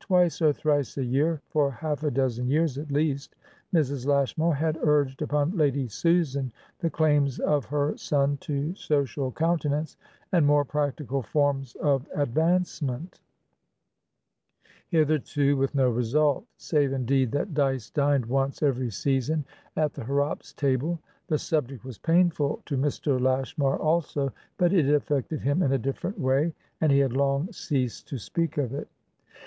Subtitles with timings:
[0.00, 3.36] Twice or thrice a year, for half a dozen years at least,
[3.74, 4.06] Mrs.
[4.06, 9.98] Lashmar had urged upon Lady Susan the claims of her son to social countenance
[10.32, 13.20] and more practical forms of advancement;
[14.88, 19.44] hitherto with no resultsave, indeed, that Dyce dined once every season
[19.76, 20.98] at the Harrops' table.
[21.26, 23.20] The subject was painful to Mr.
[23.20, 28.08] Lashmar also, but it affected him in a different way, and he had long ceased
[28.08, 28.88] to speak of it.